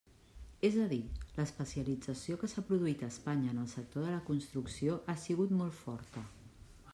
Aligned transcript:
És 0.69 0.75
a 0.83 0.85
dir, 0.93 0.99
l'especialització 1.35 2.37
que 2.43 2.49
s'ha 2.53 2.63
produït 2.69 3.03
a 3.03 3.11
Espanya 3.15 3.53
en 3.53 3.61
el 3.65 3.69
sector 3.75 4.07
de 4.09 4.15
la 4.15 4.25
construcció 4.31 4.97
ha 5.07 5.17
sigut 5.27 5.55
molt 5.61 5.79
forta. 5.85 6.25